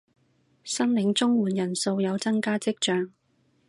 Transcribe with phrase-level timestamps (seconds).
[0.63, 3.11] 申領綜援人數有增加跡象